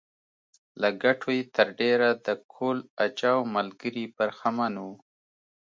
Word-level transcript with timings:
له 0.81 0.89
ګټو 1.03 1.29
یې 1.37 1.43
تر 1.55 1.67
ډېره 1.81 2.09
د 2.25 2.27
کهول 2.51 2.79
اجاو 3.05 3.39
ملګري 3.55 4.05
برخمن 4.17 4.73
وو 4.83 4.93